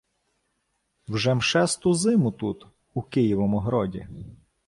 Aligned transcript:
—Вже-м 1.07 1.41
шесту 1.41 1.93
зиму 1.93 2.31
тут, 2.31 2.67
у 2.93 3.01
Києвому 3.01 3.59
гроді. 3.59 4.07